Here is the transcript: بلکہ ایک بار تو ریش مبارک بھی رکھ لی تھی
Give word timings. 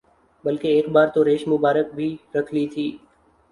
بلکہ 0.43 0.67
ایک 0.67 0.87
بار 0.89 1.07
تو 1.15 1.25
ریش 1.25 1.47
مبارک 1.47 1.93
بھی 1.95 2.09
رکھ 2.35 2.53
لی 2.53 2.65
تھی 2.73 2.87